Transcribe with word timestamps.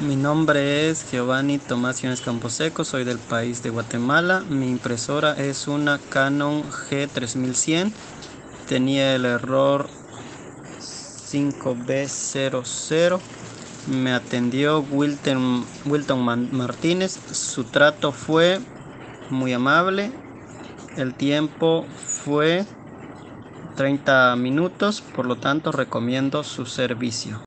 Mi 0.00 0.14
nombre 0.14 0.90
es 0.90 1.10
Giovanni 1.10 1.58
Tomás 1.58 2.02
Iones 2.02 2.20
Camposeco, 2.20 2.84
soy 2.84 3.04
del 3.04 3.18
país 3.18 3.62
de 3.62 3.70
Guatemala. 3.70 4.44
Mi 4.46 4.68
impresora 4.68 5.32
es 5.32 5.68
una 5.68 5.98
Canon 6.10 6.64
G3100. 6.64 7.92
Tenía 8.68 9.14
el 9.14 9.24
error 9.24 9.88
5B00. 10.80 13.20
Me 13.86 14.12
atendió 14.12 14.80
Wilton, 14.80 15.64
Wilton 15.86 16.50
Martínez. 16.52 17.18
Su 17.32 17.64
trato 17.64 18.12
fue 18.12 18.60
muy 19.30 19.54
amable. 19.54 20.12
El 20.98 21.14
tiempo 21.14 21.86
fue 21.96 22.66
30 23.76 24.36
minutos, 24.36 25.00
por 25.00 25.24
lo 25.24 25.36
tanto 25.36 25.72
recomiendo 25.72 26.44
su 26.44 26.66
servicio. 26.66 27.40